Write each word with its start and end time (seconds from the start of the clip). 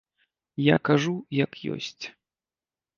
Я 0.75 0.79
кажу, 0.89 1.15
як 1.43 1.51
ёсць. 1.77 2.03